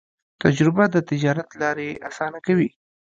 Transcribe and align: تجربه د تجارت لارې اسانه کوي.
تجربه 0.43 0.85
د 0.93 0.97
تجارت 1.09 1.49
لارې 1.61 1.89
اسانه 2.09 2.39
کوي. 2.45 2.69